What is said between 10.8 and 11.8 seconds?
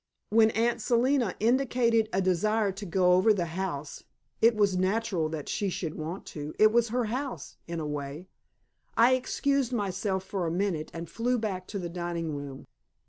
and flew back to